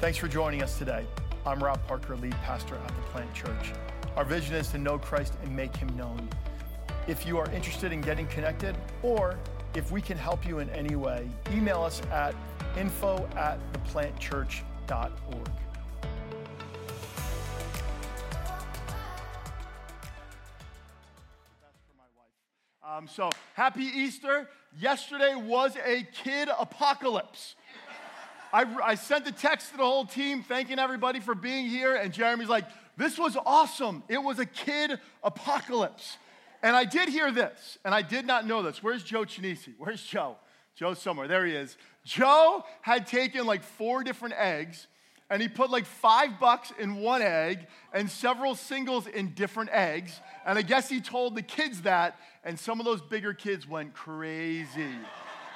[0.00, 1.04] Thanks for joining us today.
[1.44, 3.74] I'm Rob Parker, lead pastor at the Plant Church.
[4.16, 6.26] Our vision is to know Christ and make him known.
[7.06, 9.38] If you are interested in getting connected, or
[9.74, 12.34] if we can help you in any way, email us at
[12.78, 15.50] info at theplantchurch.org.
[22.82, 24.48] Um, so, happy Easter.
[24.78, 27.54] Yesterday was a kid apocalypse.
[28.52, 32.12] I, I sent a text to the whole team thanking everybody for being here, and
[32.12, 32.64] Jeremy's like,
[32.96, 34.02] This was awesome.
[34.08, 36.16] It was a kid apocalypse.
[36.62, 38.82] And I did hear this, and I did not know this.
[38.82, 39.72] Where's Joe Chinisi?
[39.78, 40.36] Where's Joe?
[40.74, 41.26] Joe's somewhere.
[41.26, 41.76] There he is.
[42.04, 44.86] Joe had taken like four different eggs,
[45.30, 50.20] and he put like five bucks in one egg and several singles in different eggs.
[50.44, 53.94] And I guess he told the kids that, and some of those bigger kids went
[53.94, 54.94] crazy.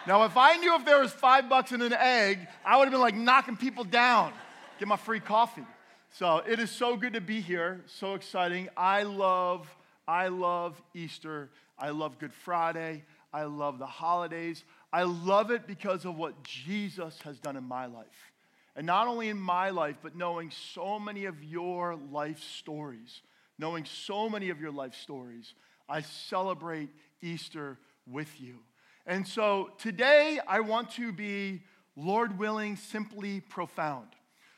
[0.07, 2.93] Now, if I knew if there was five bucks in an egg, I would have
[2.93, 4.33] been like knocking people down,
[4.79, 5.65] get my free coffee.
[6.11, 8.69] So it is so good to be here, so exciting.
[8.77, 9.69] I love
[10.07, 11.51] I love Easter.
[11.79, 13.05] I love Good Friday.
[13.33, 14.65] I love the holidays.
[14.93, 18.33] I love it because of what Jesus has done in my life.
[18.77, 23.23] And not only in my life, but knowing so many of your life stories,
[23.59, 25.55] knowing so many of your life stories,
[25.89, 26.91] I celebrate
[27.23, 28.59] Easter with you.
[29.07, 31.63] And so today I want to be,
[31.97, 34.09] Lord willing, simply profound.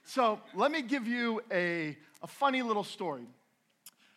[0.05, 3.27] So let me give you a, a funny little story.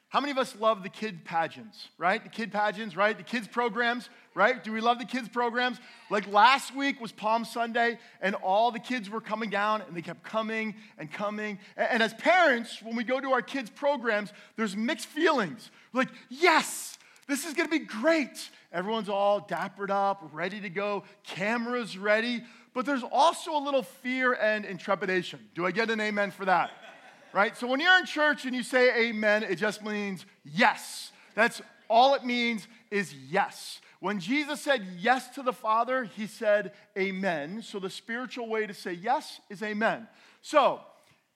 [0.09, 2.23] How many of us love the kid pageants, right?
[2.23, 3.15] The kid pageants, right?
[3.15, 4.63] The kids programs, right?
[4.63, 5.77] Do we love the kids programs?
[6.09, 10.01] Like last week was Palm Sunday, and all the kids were coming down, and they
[10.01, 11.59] kept coming and coming.
[11.77, 15.69] And as parents, when we go to our kids' programs, there's mixed feelings.
[15.93, 18.49] We're like, yes, this is gonna be great.
[18.71, 22.43] Everyone's all dappered up, ready to go, cameras ready.
[22.73, 25.39] But there's also a little fear and intrepidation.
[25.55, 26.71] Do I get an amen for that?
[27.33, 27.55] right?
[27.55, 31.11] So when you're in church and you say amen, it just means yes.
[31.35, 33.81] That's all it means is yes.
[33.99, 37.61] When Jesus said yes to the Father, he said amen.
[37.61, 40.07] So the spiritual way to say yes is amen.
[40.41, 40.81] So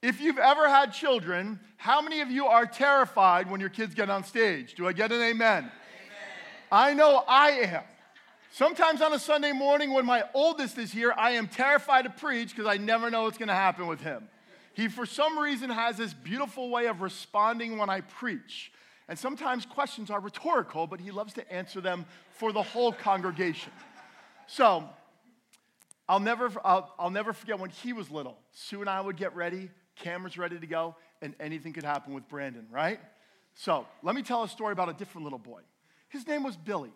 [0.02, 4.10] if you've ever had children, how many of you are terrified when your kids get
[4.10, 4.76] on stage?
[4.76, 5.72] Do I get an amen?
[6.74, 7.84] I know I am.
[8.52, 12.50] Sometimes on a Sunday morning when my oldest is here, I am terrified to preach
[12.50, 14.28] because I never know what's going to happen with him.
[14.74, 18.72] He, for some reason, has this beautiful way of responding when I preach.
[19.08, 23.72] And sometimes questions are rhetorical, but he loves to answer them for the whole congregation.
[24.48, 24.90] So,
[26.10, 28.40] I'll never, I'll, I'll never forget when he was little.
[28.52, 32.28] Sue and I would get ready, cameras ready to go, and anything could happen with
[32.28, 33.00] Brandon, right?
[33.54, 35.62] So, let me tell a story about a different little boy.
[36.14, 36.94] His name was Billy,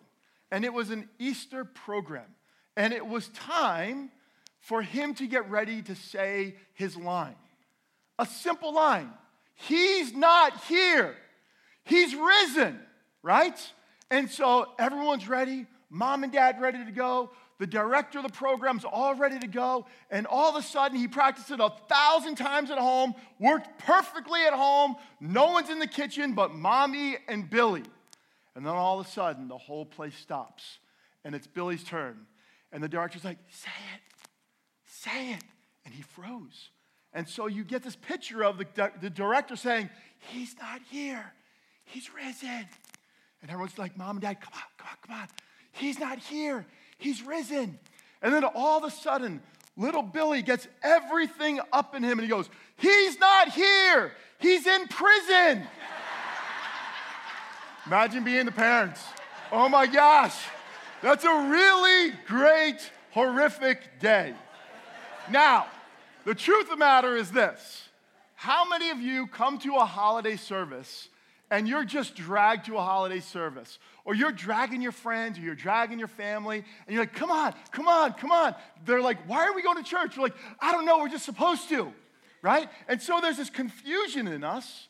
[0.52, 2.36] and it was an Easter program.
[2.76, 4.12] And it was time
[4.60, 7.34] for him to get ready to say his line.
[8.20, 9.10] A simple line
[9.56, 11.16] He's not here,
[11.82, 12.78] He's risen,
[13.24, 13.58] right?
[14.08, 17.30] And so everyone's ready, mom and dad ready to go.
[17.58, 19.86] The director of the program's all ready to go.
[20.12, 24.42] And all of a sudden, he practiced it a thousand times at home, worked perfectly
[24.46, 24.94] at home.
[25.20, 27.82] No one's in the kitchen but mommy and Billy.
[28.58, 30.80] And then all of a sudden, the whole place stops.
[31.24, 32.26] And it's Billy's turn.
[32.72, 34.00] And the director's like, say it,
[34.84, 35.44] say it.
[35.84, 36.70] And he froze.
[37.12, 38.66] And so you get this picture of the,
[39.00, 39.90] the director saying,
[40.32, 41.32] He's not here,
[41.84, 42.66] He's risen.
[43.42, 45.28] And everyone's like, Mom and Dad, come on, come on, come on.
[45.70, 46.66] He's not here,
[46.98, 47.78] He's risen.
[48.22, 49.40] And then all of a sudden,
[49.76, 54.10] little Billy gets everything up in him and he goes, He's not here,
[54.40, 55.62] He's in prison.
[57.88, 59.02] Imagine being the parents.
[59.50, 60.36] Oh my gosh,
[61.00, 64.34] that's a really great, horrific day.
[65.30, 65.68] Now,
[66.26, 67.88] the truth of the matter is this
[68.34, 71.08] How many of you come to a holiday service
[71.50, 73.78] and you're just dragged to a holiday service?
[74.04, 77.54] Or you're dragging your friends or you're dragging your family and you're like, come on,
[77.72, 78.54] come on, come on.
[78.84, 80.14] They're like, why are we going to church?
[80.14, 81.90] We're like, I don't know, we're just supposed to,
[82.42, 82.68] right?
[82.86, 84.87] And so there's this confusion in us.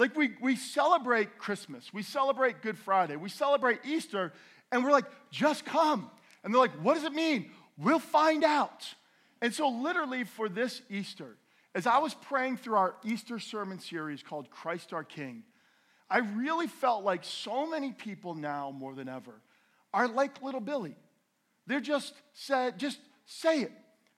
[0.00, 4.32] Like we, we celebrate Christmas, we celebrate Good Friday, we celebrate Easter,
[4.72, 6.10] and we're like, just come.
[6.42, 7.50] And they're like, what does it mean?
[7.76, 8.94] We'll find out.
[9.42, 11.36] And so, literally, for this Easter,
[11.74, 15.42] as I was praying through our Easter sermon series called Christ our King,
[16.08, 19.34] I really felt like so many people now more than ever
[19.92, 20.96] are like little Billy.
[21.66, 23.72] They're just said, just say it,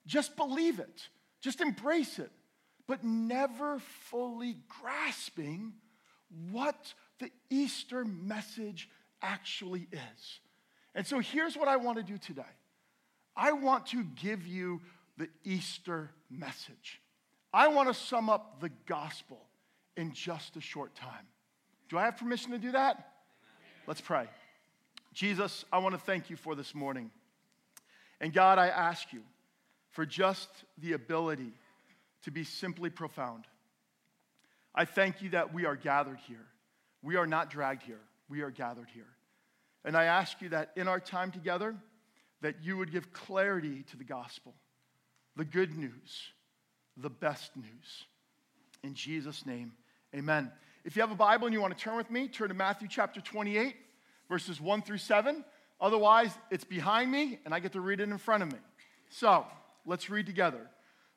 [0.06, 1.08] just believe it,
[1.40, 2.30] just embrace it,
[2.86, 3.78] but never
[4.10, 5.72] fully grasping
[6.50, 8.88] what the Easter message
[9.20, 10.40] actually is.
[10.94, 12.42] And so here's what I want to do today
[13.36, 14.80] I want to give you
[15.16, 17.00] the Easter message.
[17.52, 19.38] I want to sum up the gospel
[19.96, 21.26] in just a short time.
[21.88, 23.12] Do I have permission to do that?
[23.86, 24.26] Let's pray.
[25.12, 27.10] Jesus, I want to thank you for this morning.
[28.20, 29.20] And God, I ask you
[29.90, 31.52] for just the ability
[32.22, 33.44] to be simply profound.
[34.74, 36.46] I thank you that we are gathered here.
[37.02, 38.00] We are not dragged here.
[38.28, 39.08] We are gathered here.
[39.84, 41.74] And I ask you that in our time together,
[42.40, 44.54] that you would give clarity to the gospel,
[45.36, 46.32] the good news,
[46.96, 48.06] the best news.
[48.82, 49.72] In Jesus' name,
[50.14, 50.50] amen.
[50.84, 52.88] If you have a Bible and you want to turn with me, turn to Matthew
[52.88, 53.76] chapter 28,
[54.28, 55.44] verses 1 through 7.
[55.80, 58.58] Otherwise, it's behind me and I get to read it in front of me.
[59.10, 59.46] So
[59.86, 60.68] let's read together.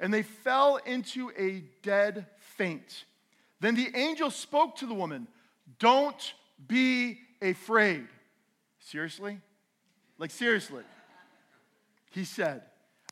[0.00, 3.04] and they fell into a dead faint.
[3.60, 5.26] Then the angel spoke to the woman,
[5.78, 6.34] Don't
[6.66, 8.06] be afraid.
[8.80, 9.40] Seriously?
[10.18, 10.82] Like, seriously.
[12.10, 12.62] He said,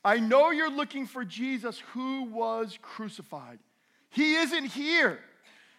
[0.03, 3.59] I know you're looking for Jesus who was crucified.
[4.09, 5.19] He isn't here.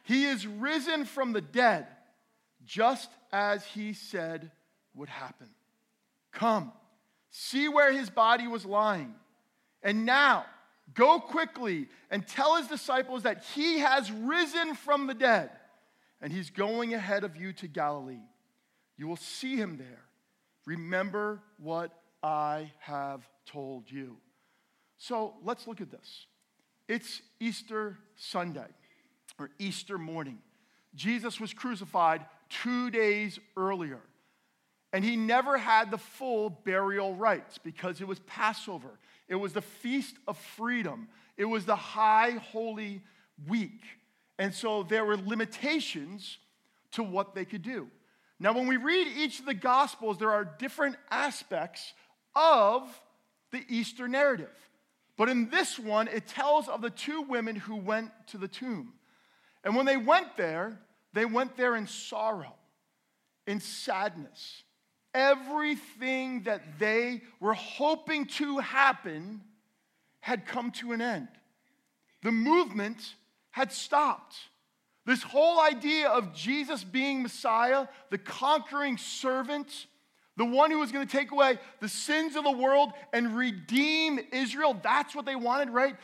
[0.05, 1.87] He is risen from the dead,
[2.65, 4.51] just as he said
[4.95, 5.49] would happen.
[6.33, 6.73] Come,
[7.31, 9.15] see where his body was lying.
[9.83, 10.47] And now,
[10.95, 15.51] go quickly and tell his disciples that he has risen from the dead,
[16.21, 18.23] and he's going ahead of you to Galilee.
[18.97, 20.05] You will see him there.
[20.67, 21.93] Remember what
[22.23, 24.17] I have told you.
[24.99, 26.27] So let's look at this.
[26.89, 28.67] It's Easter Sunday
[29.39, 30.39] or Easter morning.
[30.95, 34.01] Jesus was crucified two days earlier.
[34.93, 38.99] And he never had the full burial rites because it was Passover.
[39.29, 41.09] It was the Feast of Freedom.
[41.37, 43.03] It was the High Holy
[43.47, 43.83] Week.
[44.39, 46.39] And so there were limitations
[46.93, 47.89] to what they could do.
[48.41, 51.93] Now, when we read each of the Gospels, there are different aspects
[52.35, 52.89] of
[53.51, 54.55] the Easter narrative.
[55.17, 58.93] But in this one, it tells of the two women who went to the tomb.
[59.65, 60.79] And when they went there,
[61.13, 62.55] they went there in sorrow,
[63.47, 64.63] in sadness.
[65.15, 69.41] Everything that they were hoping to happen
[70.21, 71.29] had come to an end.
[72.23, 73.15] The movement
[73.51, 74.37] had stopped.
[75.07, 79.87] This whole idea of Jesus being Messiah, the conquering servant,
[80.37, 84.21] the one who was going to take away the sins of the world and redeem
[84.33, 85.97] Israel, that's what they wanted, right?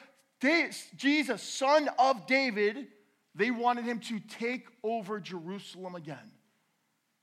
[0.97, 2.89] Jesus, son of David,
[3.35, 6.33] they wanted him to take over Jerusalem again.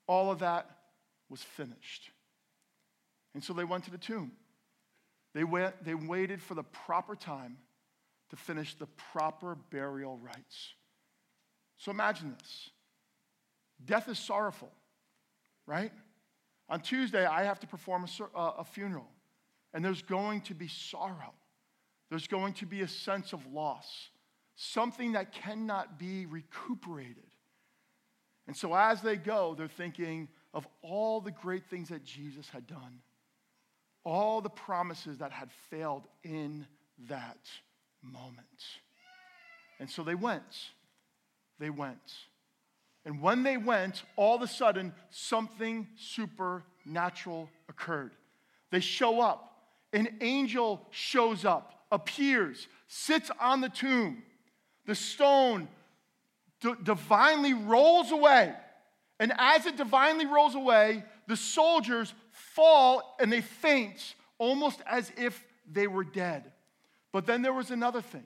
[0.07, 0.69] All of that
[1.31, 2.11] was finished.
[3.33, 4.33] And so they went to the tomb.
[5.33, 7.57] They, went, they waited for the proper time
[8.29, 10.73] to finish the proper burial rites.
[11.77, 12.69] So imagine this
[13.83, 14.71] death is sorrowful,
[15.65, 15.91] right?
[16.69, 19.09] On Tuesday, I have to perform a, uh, a funeral,
[19.73, 21.33] and there's going to be sorrow.
[22.09, 24.09] There's going to be a sense of loss,
[24.55, 27.31] something that cannot be recuperated.
[28.47, 32.67] And so as they go, they're thinking of all the great things that Jesus had
[32.67, 33.01] done,
[34.03, 36.65] all the promises that had failed in
[37.09, 37.49] that
[38.01, 38.47] moment.
[39.79, 40.71] And so they went
[41.61, 42.13] they went.
[43.05, 48.11] And when they went, all of a sudden, something supernatural occurred.
[48.71, 49.47] They show up.
[49.93, 54.23] An angel shows up, appears, sits on the tomb.
[54.85, 55.67] The stone
[56.61, 58.53] d- divinely rolls away.
[59.21, 65.45] And as it divinely rolls away, the soldiers fall and they faint, almost as if
[65.71, 66.51] they were dead.
[67.13, 68.25] But then there was another thing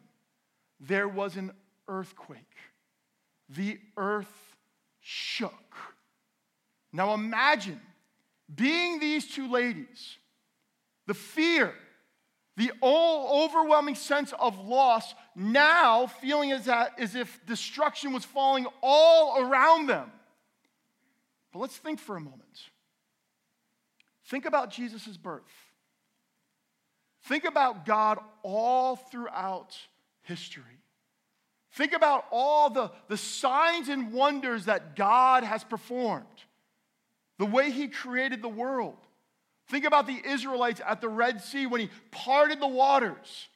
[0.79, 1.51] there was an
[1.87, 2.55] earthquake
[3.49, 4.55] the earth
[5.01, 5.75] shook.
[6.91, 7.81] Now imagine
[8.53, 10.17] being these two ladies,
[11.07, 11.73] the fear,
[12.57, 19.87] the overwhelming sense of loss, now feeling as, as if destruction was falling all around
[19.87, 20.11] them.
[21.55, 22.63] But let's think for a moment.
[24.25, 25.43] Think about Jesus' birth.
[27.23, 29.73] Think about God all throughout
[30.23, 30.63] history.
[31.71, 36.25] Think about all the, the signs and wonders that God has performed,
[37.39, 38.97] the way He created the world.
[39.69, 43.47] Think about the Israelites at the Red Sea when He parted the waters.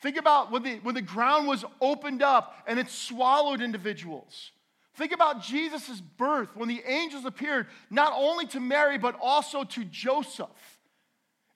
[0.00, 4.50] Think about when the, when the ground was opened up and it swallowed individuals.
[4.94, 9.84] Think about Jesus' birth when the angels appeared not only to Mary, but also to
[9.84, 10.48] Joseph.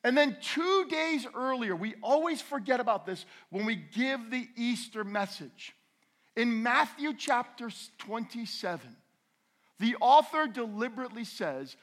[0.02, 5.04] And then two days earlier, we always forget about this when we give the Easter
[5.04, 5.74] message.
[6.36, 8.96] In Matthew chapter 27,
[9.78, 11.76] the author deliberately says,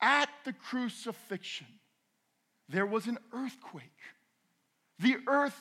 [0.00, 1.68] At the crucifixion,
[2.68, 3.84] there was an earthquake.
[4.98, 5.58] The earth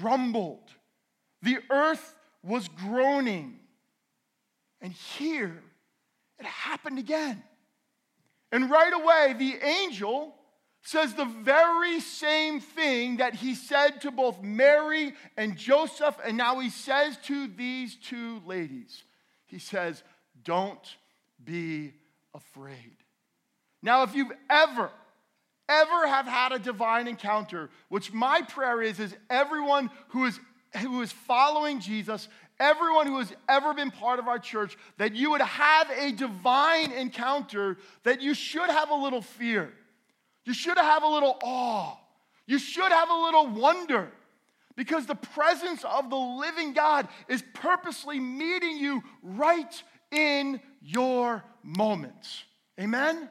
[0.00, 0.70] rumbled,
[1.42, 3.60] the earth was groaning.
[4.84, 5.62] And here,
[6.38, 7.42] it happened again.
[8.52, 10.34] And right away, the angel
[10.82, 16.60] says the very same thing that he said to both Mary and Joseph, and now
[16.60, 19.04] he says to these two ladies.
[19.46, 20.02] He says,
[20.44, 20.86] Don't
[21.42, 21.94] be
[22.34, 22.98] afraid.
[23.82, 24.90] Now, if you've ever,
[25.66, 30.38] ever have had a divine encounter, which my prayer is, is everyone who is,
[30.82, 32.28] who is following Jesus,
[32.60, 36.92] everyone who has ever been part of our church, that you would have a divine
[36.92, 39.72] encounter, that you should have a little fear
[40.44, 41.96] you should have a little awe.
[42.46, 44.12] You should have a little wonder
[44.76, 52.44] because the presence of the living God is purposely meeting you right in your moments.
[52.78, 53.30] Amen?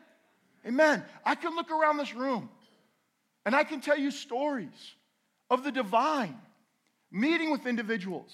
[0.66, 1.04] Amen.
[1.26, 2.50] I can look around this room
[3.46, 4.96] and I can tell you stories
[5.50, 6.38] of the divine
[7.12, 8.32] meeting with individuals,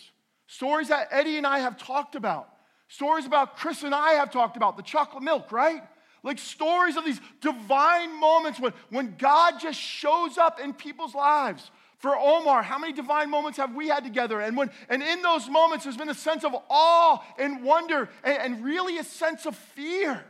[0.50, 2.50] stories that Eddie and I have talked about,
[2.88, 5.82] stories about Chris and I have talked about, the chocolate milk, right?
[6.24, 11.70] Like stories of these divine moments when, when God just shows up in people's lives.
[12.00, 14.41] For Omar, how many divine moments have we had together?
[14.41, 18.38] And, when, and in those moments, there's been a sense of awe and wonder and,
[18.56, 20.25] and really a sense of fear.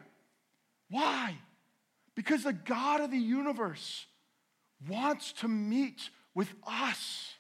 [0.89, 1.35] Why?
[2.15, 4.05] Because the God of the universe
[4.88, 7.35] wants to meet with us.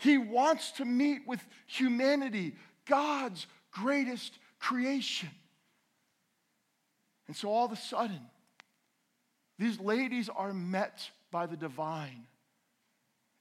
[0.00, 2.54] He wants to meet with humanity,
[2.86, 5.28] God's greatest creation.
[7.26, 8.20] And so all of a sudden,
[9.58, 12.26] these ladies are met by the divine.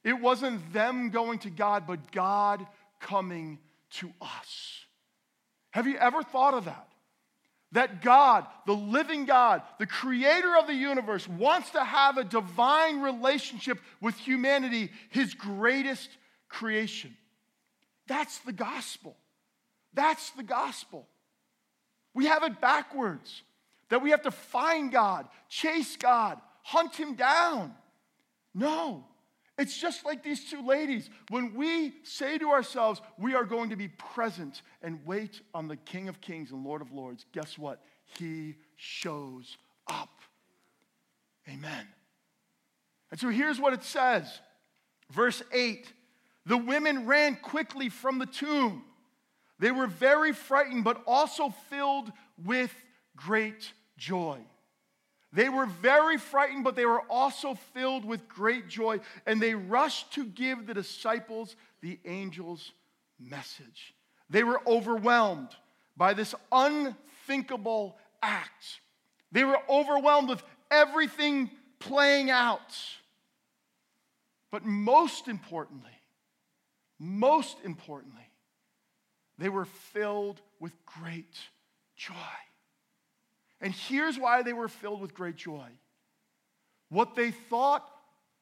[0.04, 2.68] It wasn't them going to God, but God
[3.00, 3.58] coming
[3.92, 4.86] to us.
[5.72, 6.88] Have you ever thought of that?
[7.72, 13.00] That God, the living God, the creator of the universe, wants to have a divine
[13.00, 16.10] relationship with humanity, his greatest
[16.50, 17.16] creation.
[18.08, 19.16] That's the gospel.
[19.94, 21.08] That's the gospel.
[22.14, 23.44] We have it backwards
[23.90, 27.74] that we have to find God, chase God, hunt him down.
[28.54, 29.06] No.
[29.58, 31.10] It's just like these two ladies.
[31.30, 35.76] When we say to ourselves, we are going to be present and wait on the
[35.76, 37.82] King of Kings and Lord of Lords, guess what?
[38.18, 40.22] He shows up.
[41.48, 41.88] Amen.
[43.12, 44.40] And so here's what it says
[45.12, 45.92] verse 8
[46.50, 48.84] The women ran quickly from the tomb.
[49.60, 52.12] They were very frightened, but also filled
[52.44, 52.74] with
[53.16, 54.40] great joy.
[55.32, 60.12] They were very frightened, but they were also filled with great joy, and they rushed
[60.14, 62.72] to give the disciples the angel's
[63.20, 63.94] message.
[64.28, 65.50] They were overwhelmed
[65.96, 68.82] by this unthinkable act.
[69.32, 70.42] They were overwhelmed with
[70.72, 72.76] everything playing out.
[74.50, 75.92] But most importantly,
[77.00, 78.30] most importantly,
[79.38, 81.38] they were filled with great
[81.96, 82.14] joy.
[83.62, 85.70] And here's why they were filled with great joy
[86.90, 87.88] what they thought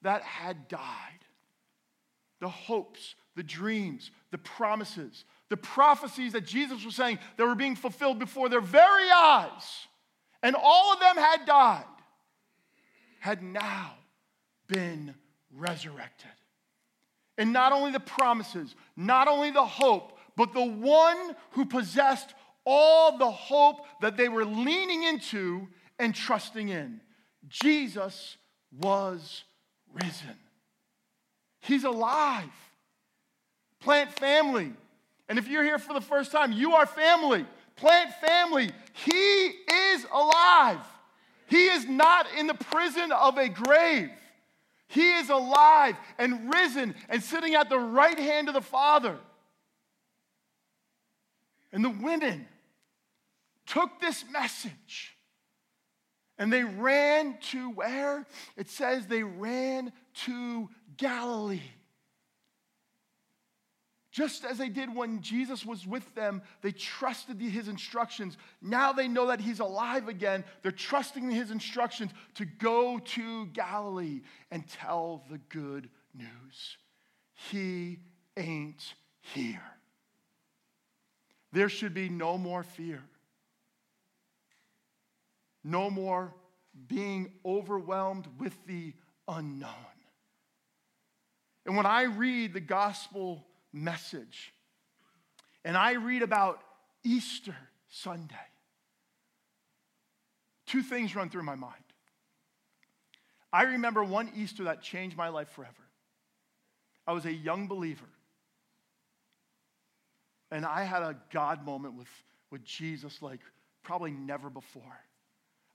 [0.03, 1.17] that had died
[2.39, 7.75] the hopes, the dreams, the promises, the prophecies that Jesus was saying that were being
[7.75, 9.87] fulfilled before their very eyes,
[10.43, 11.83] and all of them had died,
[13.19, 13.95] had now
[14.67, 15.15] been
[15.51, 16.29] resurrected.
[17.37, 22.33] And not only the promises, not only the hope, but the one who possessed
[22.65, 25.67] all the hope that they were leaning into
[25.99, 27.01] and trusting in.
[27.47, 28.37] Jesus
[28.77, 29.43] was
[29.93, 30.35] risen.
[31.61, 32.49] He's alive.
[33.79, 34.73] Plant family.
[35.29, 37.45] And if you're here for the first time, you are family.
[37.75, 38.71] Plant family.
[38.93, 40.79] He is alive.
[41.47, 44.09] He is not in the prison of a grave.
[44.87, 49.17] He is alive and risen and sitting at the right hand of the Father.
[51.71, 52.47] And the women
[53.65, 55.17] took this message
[56.37, 58.25] and they ran to where?
[58.55, 59.91] It says they ran
[60.25, 61.61] to Galilee.
[64.17, 68.35] Just as they did when Jesus was with them, they trusted his instructions.
[68.63, 70.43] Now they know that he's alive again.
[70.63, 76.77] They're trusting his instructions to go to Galilee and tell the good news.
[77.51, 77.99] he
[78.35, 79.61] ain't here.
[81.51, 83.03] There should be no more fear,
[85.63, 86.33] no more
[86.87, 88.95] being overwhelmed with the
[89.27, 89.69] unknown.
[91.67, 93.45] And when I read the gospel
[93.83, 94.53] message
[95.67, 96.61] and I read about
[97.03, 97.55] Easter
[97.89, 98.35] Sunday,
[100.65, 101.73] two things run through my mind.
[103.51, 105.73] I remember one Easter that changed my life forever.
[107.05, 108.07] I was a young believer.
[110.51, 112.07] And I had a God moment with,
[112.49, 113.41] with Jesus like
[113.83, 114.83] probably never before.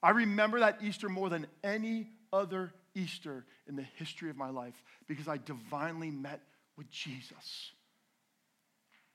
[0.02, 4.82] I remember that Easter more than any other Easter in the history of my life
[5.06, 6.40] because I divinely met
[6.78, 7.72] with Jesus.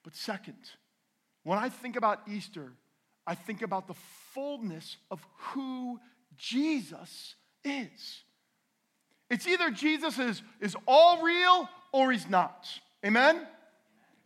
[0.08, 0.56] But second,
[1.44, 2.72] when I think about Easter,
[3.28, 3.94] I think about the
[4.34, 5.20] fullness of
[5.52, 6.00] who
[6.38, 7.36] Jesus
[7.66, 8.24] is.
[9.30, 12.70] It's either Jesus is, is all real or he's not.
[13.06, 13.46] Amen?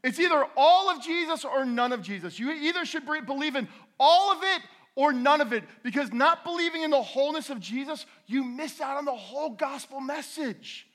[0.03, 2.37] It's either all of Jesus or none of Jesus.
[2.37, 3.67] You either should believe in
[3.99, 4.61] all of it
[4.95, 8.97] or none of it because not believing in the wholeness of Jesus, you miss out
[8.97, 10.85] on the whole gospel message.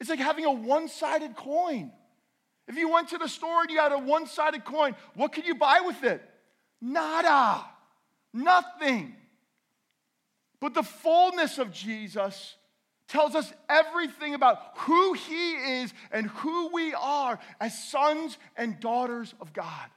[0.00, 1.92] It's like having a one sided coin.
[2.70, 5.44] If you went to the store and you had a one sided coin, what could
[5.44, 6.22] you buy with it?
[6.80, 7.64] Nada,
[8.32, 9.16] nothing.
[10.60, 12.54] But the fullness of Jesus
[13.08, 19.34] tells us everything about who he is and who we are as sons and daughters
[19.40, 19.90] of God.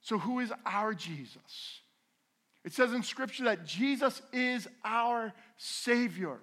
[0.00, 1.82] So, who is our Jesus?
[2.64, 6.40] It says in Scripture that Jesus is our Savior.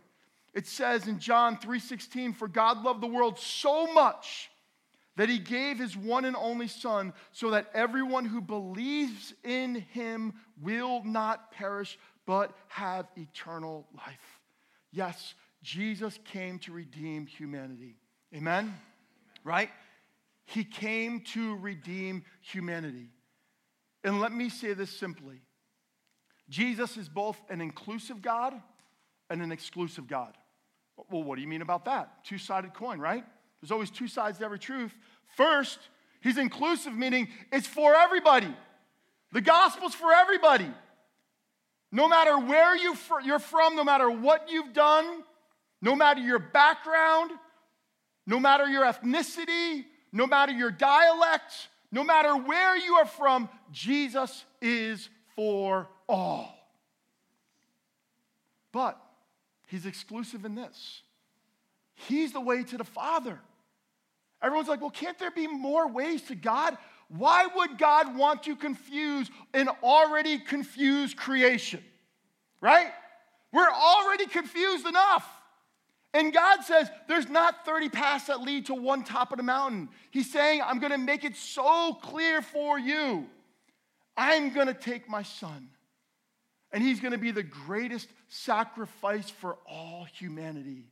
[0.53, 4.50] It says in John 3:16, "For God loved the world so much
[5.15, 10.33] that he gave his one and only Son, so that everyone who believes in him
[10.61, 14.41] will not perish, but have eternal life."
[14.91, 17.97] Yes, Jesus came to redeem humanity.
[18.33, 18.79] Amen?
[19.43, 19.69] Right?
[20.45, 23.09] He came to redeem humanity.
[24.03, 25.41] And let me say this simply
[26.50, 28.61] Jesus is both an inclusive God
[29.29, 30.37] and an exclusive God.
[31.09, 32.25] Well, what do you mean about that?
[32.25, 33.25] Two sided coin, right?
[33.61, 34.93] There's always two sides to every truth.
[35.35, 35.79] First,
[36.21, 38.53] he's inclusive, meaning it's for everybody.
[39.31, 40.69] The gospel's for everybody.
[41.91, 45.24] No matter where you you're from, no matter what you've done,
[45.81, 47.31] no matter your background,
[48.25, 54.45] no matter your ethnicity, no matter your dialect, no matter where you are from, Jesus
[54.61, 56.57] is for all.
[58.71, 58.97] But
[59.67, 61.03] he's exclusive in this
[62.07, 63.39] He's the way to the Father.
[64.41, 66.77] Everyone's like, well, can't there be more ways to God?
[67.09, 71.83] Why would God want to confuse an already confused creation?
[72.61, 72.87] Right?
[73.51, 75.27] We're already confused enough.
[76.13, 79.89] And God says there's not 30 paths that lead to one top of the mountain.
[80.09, 83.27] He's saying, I'm going to make it so clear for you.
[84.17, 85.69] I'm going to take my son,
[86.71, 90.83] and he's going to be the greatest sacrifice for all humanity.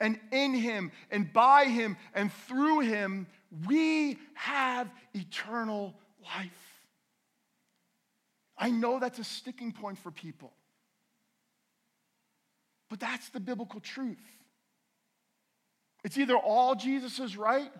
[0.00, 3.26] And in him, and by him, and through him,
[3.66, 6.50] we have eternal life.
[8.56, 10.52] I know that's a sticking point for people,
[12.90, 14.18] but that's the biblical truth.
[16.04, 17.70] It's either all Jesus is right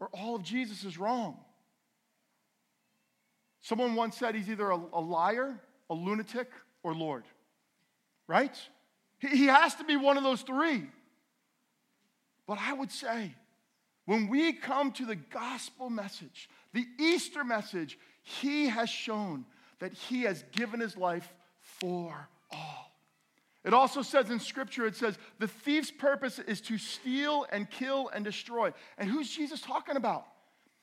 [0.00, 1.38] or all of Jesus is wrong.
[3.60, 6.48] Someone once said he's either a, a liar, a lunatic,
[6.82, 7.24] or Lord.
[8.26, 8.56] Right?
[9.18, 10.84] He, has to be one of those three.
[12.46, 13.34] But I would say,
[14.04, 19.44] when we come to the gospel message, the Easter message, he has shown
[19.80, 22.92] that he has given his life for all.
[23.64, 28.08] It also says in scripture, it says, the thief's purpose is to steal and kill
[28.14, 28.72] and destroy.
[28.96, 30.24] And who's Jesus talking about?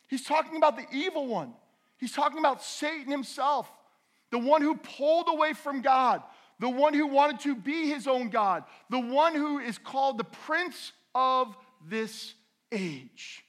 [0.07, 1.53] He's talking about the evil one.
[1.97, 3.71] He's talking about Satan himself,
[4.29, 6.21] the one who pulled away from God,
[6.59, 10.23] the one who wanted to be his own God, the one who is called the
[10.23, 11.55] prince of
[11.87, 12.33] this
[12.71, 13.43] age.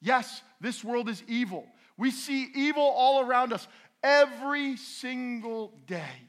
[0.00, 1.66] Yes, this world is evil.
[1.96, 3.66] We see evil all around us
[4.02, 6.28] every single day.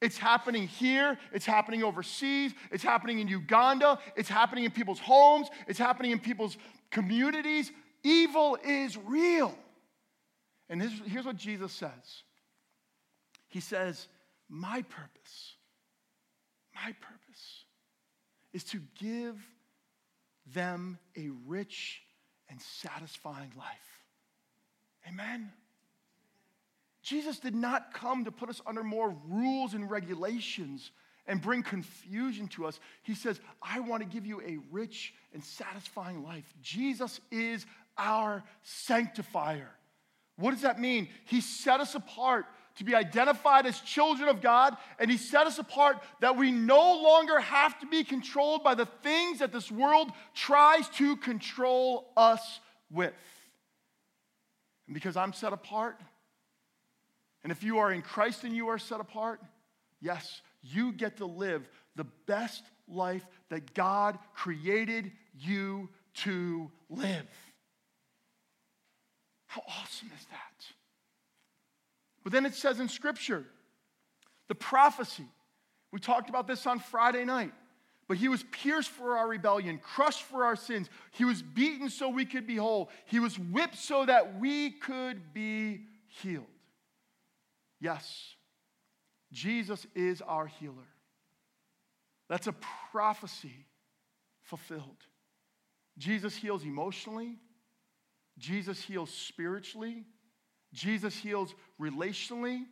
[0.00, 5.48] It's happening here, it's happening overseas, it's happening in Uganda, it's happening in people's homes,
[5.66, 6.56] it's happening in people's
[6.90, 7.72] communities.
[8.04, 9.52] Evil is real.
[10.68, 12.22] And this, here's what Jesus says
[13.48, 14.06] He says,
[14.48, 15.54] My purpose,
[16.74, 17.64] my purpose
[18.52, 19.36] is to give
[20.54, 22.02] them a rich
[22.48, 24.02] and satisfying life.
[25.06, 25.52] Amen.
[27.02, 30.90] Jesus did not come to put us under more rules and regulations
[31.26, 32.80] and bring confusion to us.
[33.02, 36.44] He says, I want to give you a rich and satisfying life.
[36.62, 39.70] Jesus is our sanctifier.
[40.36, 41.08] What does that mean?
[41.26, 42.46] He set us apart
[42.78, 47.00] to be identified as children of God, and He set us apart that we no
[47.02, 52.60] longer have to be controlled by the things that this world tries to control us
[52.90, 53.12] with.
[54.86, 56.00] And because I'm set apart,
[57.42, 59.40] and if you are in Christ and you are set apart,
[60.00, 67.26] yes, you get to live the best life that God created you to live.
[69.46, 70.47] How awesome is that?
[72.28, 73.46] But then it says in Scripture,
[74.48, 75.24] the prophecy,
[75.90, 77.54] we talked about this on Friday night.
[78.06, 80.90] But he was pierced for our rebellion, crushed for our sins.
[81.12, 82.90] He was beaten so we could be whole.
[83.06, 85.86] He was whipped so that we could be
[86.20, 86.44] healed.
[87.80, 88.34] Yes,
[89.32, 90.90] Jesus is our healer.
[92.28, 92.54] That's a
[92.92, 93.64] prophecy
[94.42, 94.98] fulfilled.
[95.96, 97.38] Jesus heals emotionally,
[98.36, 100.04] Jesus heals spiritually,
[100.72, 102.64] Jesus heals relationally,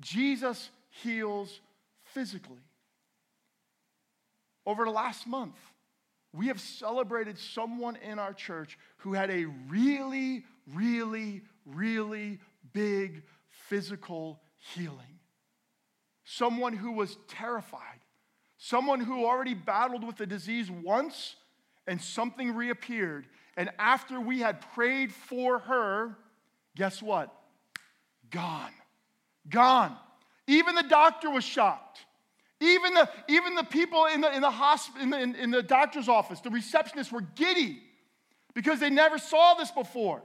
[0.00, 1.60] Jesus heals
[2.04, 2.62] physically.
[4.66, 5.56] Over the last month,
[6.32, 12.40] we have celebrated someone in our church who had a really, really, really
[12.72, 14.40] big physical
[14.74, 15.20] healing.
[16.24, 18.00] Someone who was terrified,
[18.56, 21.36] someone who already battled with the disease once
[21.86, 23.26] and something reappeared.
[23.56, 26.16] And after we had prayed for her,
[26.76, 27.34] guess what?
[28.30, 28.72] Gone.
[29.48, 29.96] Gone.
[30.46, 32.00] Even the doctor was shocked.
[32.60, 35.62] Even the, even the people in the, in, the hosp- in, the, in, in the
[35.62, 37.82] doctor's office, the receptionists were giddy
[38.54, 40.22] because they never saw this before.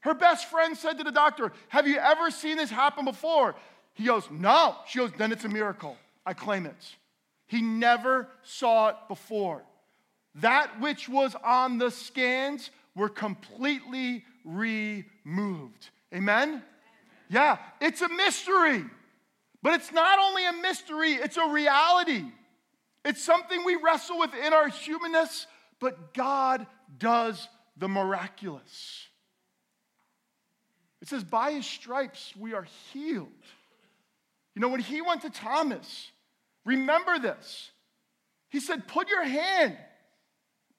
[0.00, 3.54] Her best friend said to the doctor, Have you ever seen this happen before?
[3.94, 4.76] He goes, No.
[4.88, 5.96] She goes, Then it's a miracle.
[6.24, 6.96] I claim it.
[7.46, 9.62] He never saw it before.
[10.36, 14.24] That which was on the scans were completely
[15.30, 15.90] removed.
[16.14, 16.62] Amen?
[17.28, 18.84] Yeah, it's a mystery.
[19.62, 22.24] But it's not only a mystery, it's a reality.
[23.04, 25.46] It's something we wrestle with in our humanness,
[25.78, 26.66] but God
[26.98, 29.06] does the miraculous.
[31.00, 33.28] It says, By his stripes we are healed.
[34.54, 36.10] You know, when he went to Thomas,
[36.64, 37.70] remember this.
[38.48, 39.76] He said, Put your hand,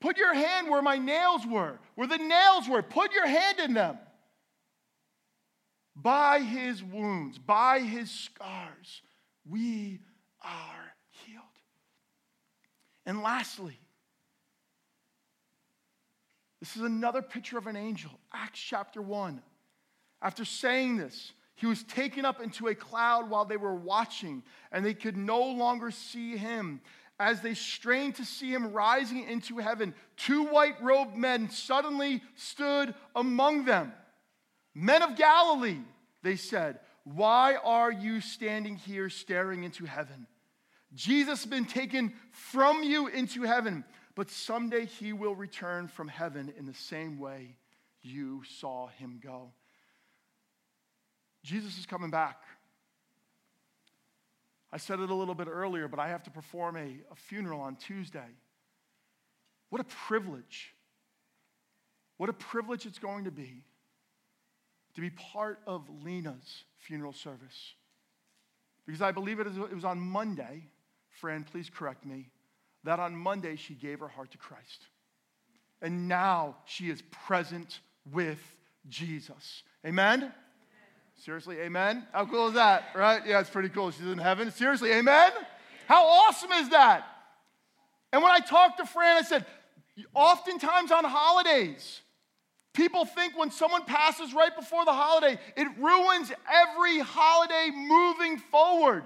[0.02, 3.74] put your hand where my nails were, where the nails were, put your hand in
[3.74, 3.98] them.
[5.96, 9.02] By his wounds, by his scars,
[9.50, 10.00] we
[10.42, 10.94] are
[11.26, 11.44] healed.
[13.06, 13.78] And lastly,
[16.60, 19.42] this is another picture of an angel, Acts chapter 1.
[20.22, 24.86] After saying this, he was taken up into a cloud while they were watching, and
[24.86, 26.82] they could no longer see him.
[27.20, 32.96] As they strained to see him rising into heaven, two white robed men suddenly stood
[33.16, 33.94] among them.
[34.74, 35.80] Men of Galilee,
[36.24, 40.28] they said, why are you standing here staring into heaven?
[40.94, 43.84] Jesus has been taken from you into heaven,
[44.16, 47.56] but someday he will return from heaven in the same way
[48.02, 49.52] you saw him go.
[51.44, 52.44] Jesus is coming back.
[54.72, 57.62] I said it a little bit earlier, but I have to perform a, a funeral
[57.62, 58.20] on Tuesday.
[59.70, 60.74] What a privilege.
[62.18, 63.64] What a privilege it's going to be
[64.96, 67.74] to be part of Lena's funeral service.
[68.86, 70.64] Because I believe it was on Monday,
[71.20, 72.30] friend, please correct me,
[72.84, 74.88] that on Monday she gave her heart to Christ.
[75.82, 77.80] And now she is present
[78.12, 78.40] with
[78.90, 79.64] Jesus.
[79.86, 80.32] Amen?
[81.16, 82.08] Seriously, amen?
[82.12, 83.22] How cool is that, right?
[83.26, 83.92] Yeah, it's pretty cool.
[83.92, 84.52] She's in heaven.
[84.52, 85.32] Seriously, amen?
[85.88, 87.06] How awesome is that?
[88.12, 89.46] And when I talked to Fran, I said,
[90.16, 92.02] oftentimes on holidays,
[92.74, 99.04] people think when someone passes right before the holiday, it ruins every holiday moving forward.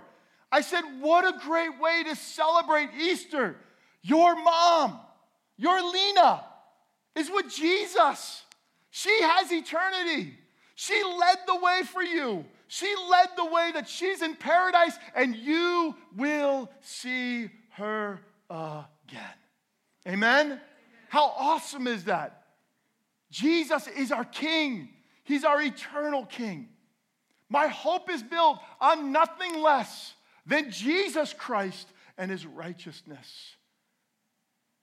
[0.51, 3.58] I said, what a great way to celebrate Easter.
[4.01, 4.99] Your mom,
[5.58, 6.43] your Lena,
[7.15, 8.43] is with Jesus.
[8.91, 10.38] She has eternity.
[10.75, 12.45] She led the way for you.
[12.67, 19.36] She led the way that she's in paradise, and you will see her again.
[20.08, 20.62] Amen?
[21.10, 22.44] How awesome is that?
[23.36, 24.88] Jesus is our King,
[25.26, 26.69] He's our eternal King.
[27.50, 30.13] My hope is built on nothing less
[30.45, 33.56] than Jesus Christ and His righteousness.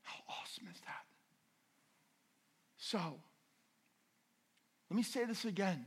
[0.03, 1.05] How awesome is that?
[2.77, 2.99] So,
[4.91, 5.87] let me say this again.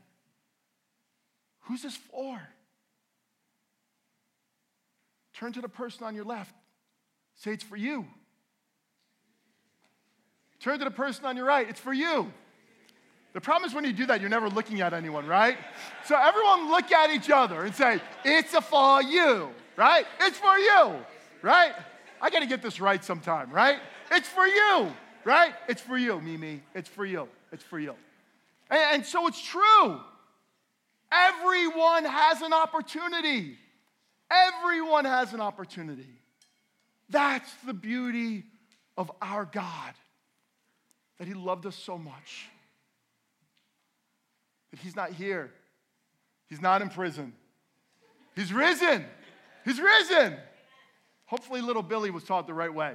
[1.62, 2.42] Who's this for?
[5.34, 6.56] Turn to the person on your left.
[7.36, 8.08] Say, It's for you.
[10.60, 11.70] Turn to the person on your right.
[11.70, 12.34] It's for you.
[13.36, 15.58] The problem is when you do that, you're never looking at anyone, right?
[16.06, 20.06] So everyone look at each other and say, It's a for you, right?
[20.22, 20.96] It's for you,
[21.42, 21.74] right?
[22.22, 23.80] I got to get this right sometime, right?
[24.10, 24.90] It's for you,
[25.26, 25.54] right?
[25.68, 26.64] It's for you, Mimi.
[26.74, 27.28] It's for you.
[27.52, 27.96] It's for you.
[28.70, 30.00] And, and so it's true.
[31.12, 33.58] Everyone has an opportunity.
[34.32, 36.22] Everyone has an opportunity.
[37.10, 38.46] That's the beauty
[38.98, 39.94] of our God,
[41.20, 42.48] that He loved us so much.
[44.82, 45.52] He's not here,
[46.48, 47.34] He's not in prison.
[48.36, 49.06] He's risen.
[49.64, 50.38] He's risen.
[51.26, 52.94] Hopefully, little Billy was taught the right way.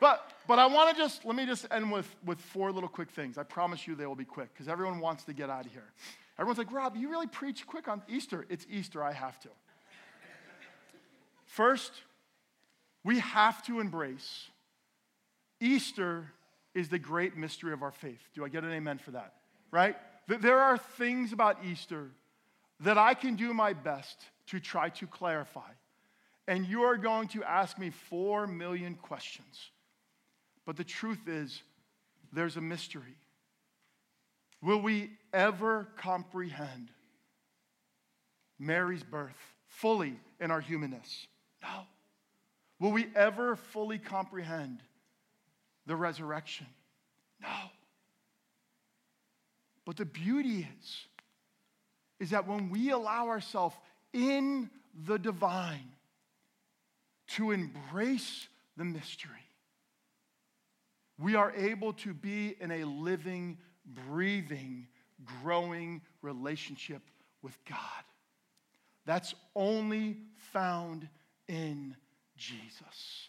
[0.00, 3.10] But, but I want to just, let me just end with, with four little quick
[3.10, 3.36] things.
[3.36, 5.90] I promise you they will be quick because everyone wants to get out of here.
[6.38, 8.46] Everyone's like, Rob, you really preach quick on Easter.
[8.48, 9.48] It's Easter, I have to.
[11.46, 11.92] First,
[13.02, 14.48] we have to embrace
[15.60, 16.30] Easter
[16.74, 18.20] is the great mystery of our faith.
[18.34, 19.34] Do I get an amen for that?
[19.72, 19.96] Right?
[20.28, 22.10] There are things about Easter
[22.80, 25.70] that I can do my best to try to clarify.
[26.46, 29.70] And you are going to ask me four million questions.
[30.66, 31.62] But the truth is,
[32.32, 33.16] there's a mystery.
[34.62, 36.90] Will we ever comprehend
[38.58, 39.36] Mary's birth
[39.66, 41.26] fully in our humanness?
[41.62, 41.82] No.
[42.80, 44.80] Will we ever fully comprehend
[45.86, 46.66] the resurrection?
[47.40, 47.48] No.
[49.88, 51.06] But the beauty is,
[52.20, 53.74] is that when we allow ourselves
[54.12, 54.68] in
[55.06, 55.88] the divine
[57.28, 59.30] to embrace the mystery,
[61.18, 63.56] we are able to be in a living,
[64.10, 64.88] breathing,
[65.42, 67.00] growing relationship
[67.40, 67.78] with God.
[69.06, 70.18] That's only
[70.52, 71.08] found
[71.48, 71.96] in
[72.36, 73.28] Jesus.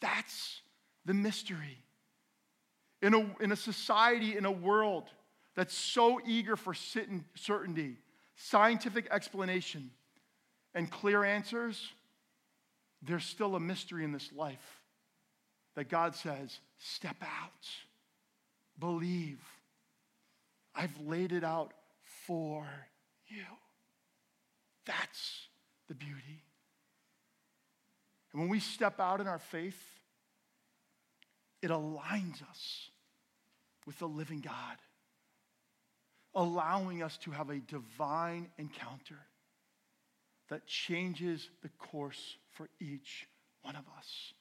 [0.00, 0.62] That's
[1.04, 1.84] the mystery.
[3.02, 5.10] In a, in a society, in a world
[5.58, 7.96] that's so eager for certainty,
[8.36, 9.90] scientific explanation,
[10.72, 11.90] and clear answers,
[13.02, 14.80] there's still a mystery in this life
[15.74, 17.68] that God says, step out,
[18.78, 19.40] believe.
[20.76, 21.72] I've laid it out
[22.24, 22.64] for
[23.26, 23.42] you.
[24.86, 25.48] That's
[25.88, 26.44] the beauty.
[28.32, 29.82] And when we step out in our faith,
[31.62, 32.90] it aligns us
[33.88, 34.76] with the living God,
[36.34, 39.18] allowing us to have a divine encounter
[40.48, 43.26] that changes the course for each
[43.62, 44.32] one of us.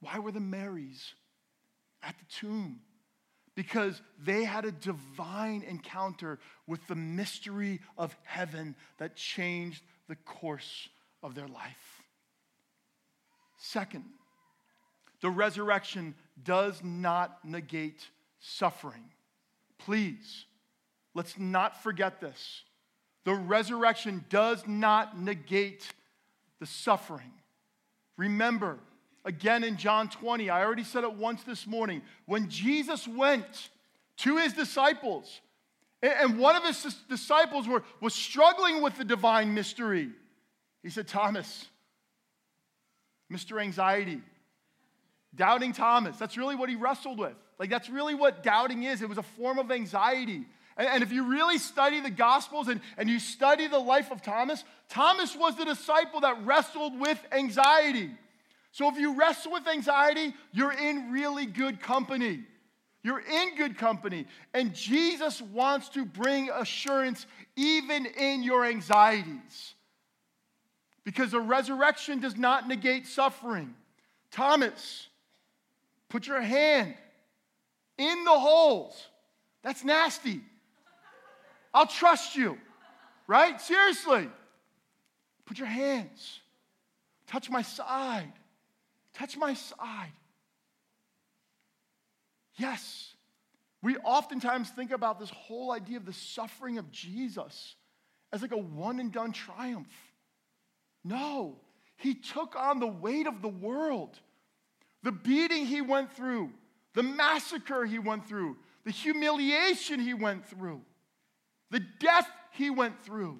[0.00, 1.14] Why were the Marys
[2.02, 2.80] at the tomb?
[3.54, 10.88] Because they had a divine encounter with the mystery of heaven that changed the course
[11.22, 12.02] of their life.
[13.56, 14.04] Second,
[15.20, 18.06] the resurrection does not negate
[18.38, 19.02] suffering.
[19.78, 20.44] Please,
[21.18, 22.62] let's not forget this.
[23.24, 25.90] The resurrection does not negate
[26.60, 27.32] the suffering.
[28.16, 28.78] Remember,
[29.24, 33.70] again in John 20, I already said it once this morning, when Jesus went
[34.18, 35.40] to his disciples,
[36.00, 40.10] and one of his disciples were, was struggling with the divine mystery,
[40.84, 41.66] he said, Thomas,
[43.30, 43.60] Mr.
[43.60, 44.22] Anxiety,
[45.34, 46.16] doubting Thomas.
[46.16, 47.34] That's really what he wrestled with.
[47.58, 49.02] Like, that's really what doubting is.
[49.02, 50.46] It was a form of anxiety.
[50.78, 54.62] And, if you really study the Gospels and, and you study the life of Thomas,
[54.88, 58.10] Thomas was the disciple that wrestled with anxiety.
[58.70, 62.44] So if you wrestle with anxiety, you're in really good company.
[63.02, 64.26] You're in good company.
[64.54, 69.74] And Jesus wants to bring assurance even in your anxieties
[71.02, 73.74] because the resurrection does not negate suffering.
[74.30, 75.08] Thomas,
[76.08, 76.94] put your hand
[77.96, 79.08] in the holes.
[79.62, 80.42] That's nasty.
[81.78, 82.58] I'll trust you,
[83.28, 83.60] right?
[83.60, 84.28] Seriously.
[85.46, 86.40] Put your hands.
[87.28, 88.32] Touch my side.
[89.14, 90.10] Touch my side.
[92.56, 93.14] Yes,
[93.80, 97.76] we oftentimes think about this whole idea of the suffering of Jesus
[98.32, 99.94] as like a one and done triumph.
[101.04, 101.60] No,
[101.94, 104.18] he took on the weight of the world.
[105.04, 106.50] The beating he went through,
[106.94, 110.82] the massacre he went through, the humiliation he went through,
[111.70, 113.38] the death he went through,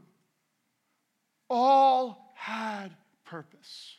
[1.48, 2.88] all had
[3.24, 3.96] purpose.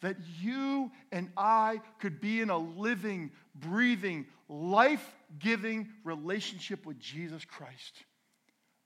[0.00, 5.04] That you and I could be in a living, breathing, life
[5.38, 8.04] giving relationship with Jesus Christ.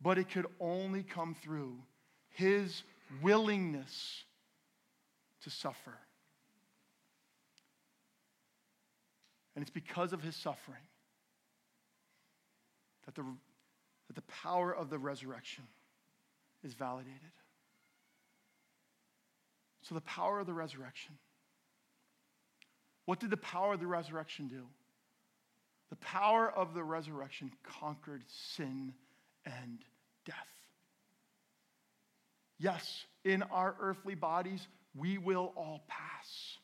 [0.01, 1.77] But it could only come through
[2.31, 2.83] his
[3.21, 4.25] willingness
[5.43, 5.99] to suffer.
[9.55, 10.83] And it's because of his suffering
[13.05, 13.25] that the,
[14.15, 15.65] the power of the resurrection
[16.65, 17.21] is validated.
[19.83, 21.15] So, the power of the resurrection.
[23.05, 24.63] What did the power of the resurrection do?
[25.91, 28.95] The power of the resurrection conquered sin
[29.45, 29.79] and
[30.25, 30.37] death.
[32.59, 36.59] Yes, in our earthly bodies, we will all pass.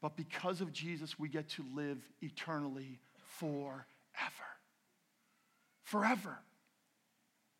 [0.00, 2.98] But because of Jesus, we get to live eternally
[3.38, 3.84] forever.
[5.90, 6.38] Forever.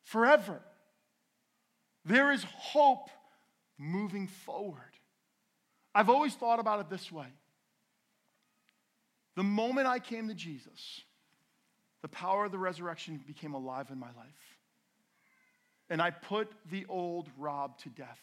[0.05, 0.61] Forever.
[2.05, 3.09] There is hope
[3.79, 4.83] moving forward.
[5.95, 7.29] I've always thought about it this way.
[9.35, 11.03] The moment I came to Jesus,
[12.03, 14.59] the power of the resurrection became alive in my life.
[15.88, 18.21] And I put the old Rob to death.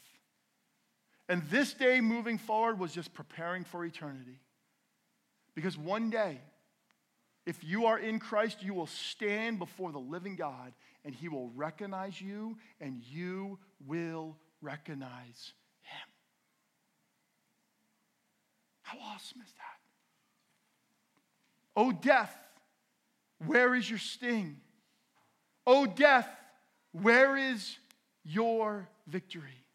[1.28, 4.40] And this day moving forward was just preparing for eternity.
[5.56, 6.42] Because one day,
[7.46, 11.50] if you are in Christ, you will stand before the living God and he will
[11.56, 16.10] recognize you and you will recognize him.
[18.82, 19.80] How awesome is that?
[21.78, 22.36] Oh, death,
[23.46, 24.58] where is your sting?
[25.68, 26.30] Oh, death,
[26.94, 27.78] where is
[28.24, 29.66] your victory?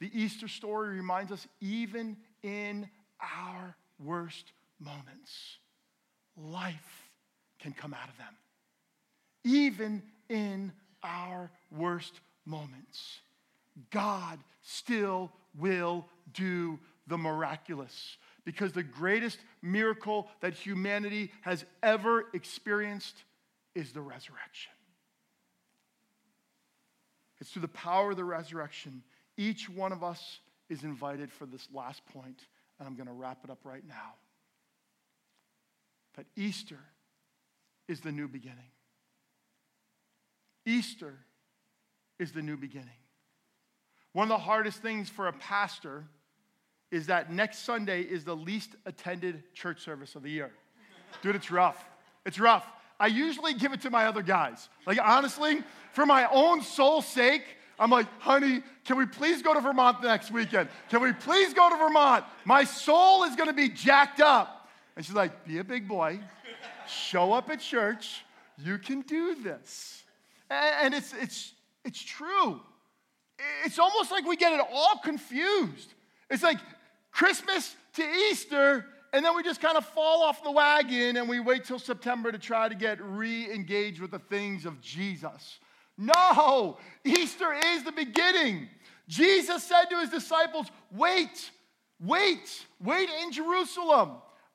[0.00, 2.88] The Easter story reminds us even in
[3.20, 5.58] our worst moments,
[6.50, 7.08] life
[7.58, 8.34] can come out of them.
[9.44, 13.20] Even in our worst moments,
[13.90, 23.24] God still will do the miraculous because the greatest miracle that humanity has ever experienced
[23.74, 24.72] is the resurrection.
[27.40, 29.02] It's through the power of the resurrection
[29.36, 32.46] each one of us is invited for this last point,
[32.78, 34.14] and I'm going to wrap it up right now.
[36.16, 36.78] That Easter
[37.88, 38.58] is the new beginning.
[40.66, 41.14] Easter
[42.18, 42.88] is the new beginning.
[44.12, 46.04] One of the hardest things for a pastor
[46.90, 50.50] is that next Sunday is the least attended church service of the year.
[51.22, 51.82] Dude, it's rough.
[52.26, 52.66] It's rough.
[53.00, 54.68] I usually give it to my other guys.
[54.86, 57.42] Like, honestly, for my own soul's sake,
[57.78, 60.68] I'm like, honey, can we please go to Vermont next weekend?
[60.90, 62.24] Can we please go to Vermont?
[62.44, 64.61] My soul is to be jacked up.
[64.96, 66.20] And she's like, be a big boy,
[66.86, 68.24] show up at church.
[68.58, 70.04] You can do this.
[70.50, 71.52] And it's, it's,
[71.84, 72.60] it's true.
[73.64, 75.94] It's almost like we get it all confused.
[76.30, 76.58] It's like
[77.10, 81.40] Christmas to Easter, and then we just kind of fall off the wagon and we
[81.40, 85.58] wait till September to try to get re engaged with the things of Jesus.
[85.98, 88.68] No, Easter is the beginning.
[89.08, 91.50] Jesus said to his disciples, Wait,
[92.00, 94.12] wait, wait in Jerusalem.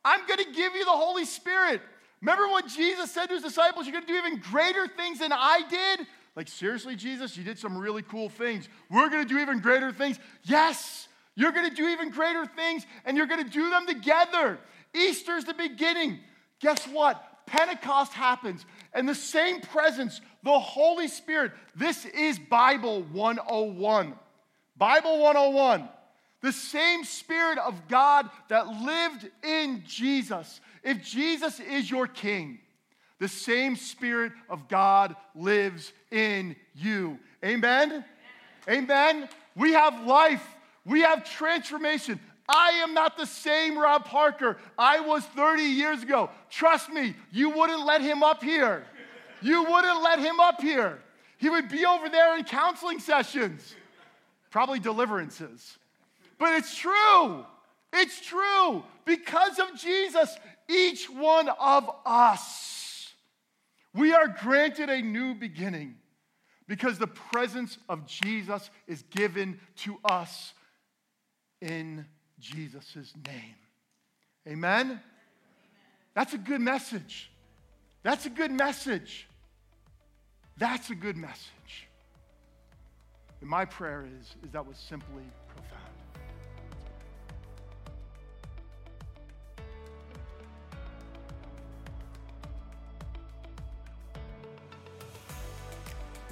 [0.07, 1.81] I'm going to give you the Holy Spirit.
[2.21, 3.85] Remember what Jesus said to his disciples?
[3.85, 6.07] You're going to do even greater things than I did?
[6.33, 8.69] Like, seriously, Jesus, you did some really cool things.
[8.89, 10.17] We're going to do even greater things.
[10.43, 14.59] Yes, you're going to do even greater things, and you're going to do them together.
[14.95, 16.19] Easter's the beginning.
[16.61, 17.21] Guess what?
[17.45, 21.51] Pentecost happens, and the same presence, the Holy Spirit.
[21.75, 24.13] This is Bible 101.
[24.77, 25.89] Bible 101.
[26.41, 30.61] The same Spirit of God that lived in Jesus.
[30.83, 32.59] If Jesus is your King,
[33.19, 37.17] the same Spirit of God lives in you.
[37.43, 38.03] Amen?
[38.69, 38.83] Amen.
[38.91, 39.29] Amen.
[39.55, 40.45] We have life,
[40.85, 42.19] we have transformation.
[42.47, 46.29] I am not the same Rob Parker I was 30 years ago.
[46.49, 48.85] Trust me, you wouldn't let him up here.
[49.41, 50.99] You wouldn't let him up here.
[51.37, 53.75] He would be over there in counseling sessions,
[54.49, 55.77] probably deliverances.
[56.37, 57.45] But it's true.
[57.93, 58.83] It's true.
[59.05, 60.37] Because of Jesus,
[60.69, 63.13] each one of us,
[63.93, 65.95] we are granted a new beginning
[66.67, 70.53] because the presence of Jesus is given to us
[71.61, 72.05] in
[72.39, 73.55] Jesus' name.
[74.47, 74.99] Amen?
[76.13, 77.31] That's a good message.
[78.03, 79.27] That's a good message.
[80.57, 81.87] That's a good message.
[83.41, 85.23] And my prayer is, is that was simply